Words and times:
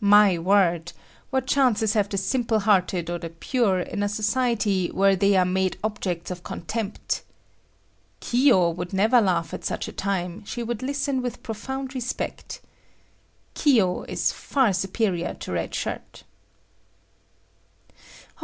My 0.00 0.36
word! 0.36 0.90
what 1.30 1.46
chances 1.46 1.92
have 1.92 2.08
the 2.08 2.18
simple 2.18 2.58
hearted 2.58 3.08
or 3.08 3.20
the 3.20 3.30
pure 3.30 3.78
in 3.78 4.02
a 4.02 4.08
society 4.08 4.88
where 4.88 5.14
they 5.14 5.36
are 5.36 5.44
made 5.44 5.76
objects 5.84 6.32
of 6.32 6.42
contempt! 6.42 7.22
Kiyo 8.20 8.70
would 8.70 8.92
never 8.92 9.20
laugh 9.20 9.54
at 9.54 9.64
such 9.64 9.86
a 9.86 9.92
time; 9.92 10.44
she 10.44 10.64
would 10.64 10.82
listen 10.82 11.22
with 11.22 11.40
profound 11.44 11.94
respect. 11.94 12.60
Kiyo 13.54 14.02
is 14.08 14.32
far 14.32 14.72
superior 14.72 15.34
to 15.34 15.52
Red 15.52 15.72
Shirt. 15.72 16.24